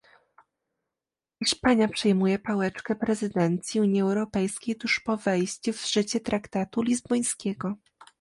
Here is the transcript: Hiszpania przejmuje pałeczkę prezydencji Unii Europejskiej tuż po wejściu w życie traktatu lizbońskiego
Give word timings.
Hiszpania 1.43 1.87
przejmuje 1.87 2.39
pałeczkę 2.39 2.95
prezydencji 2.95 3.81
Unii 3.81 4.01
Europejskiej 4.01 4.75
tuż 4.75 4.99
po 4.99 5.17
wejściu 5.17 5.73
w 5.73 5.91
życie 5.91 6.19
traktatu 6.19 6.81
lizbońskiego 6.81 7.75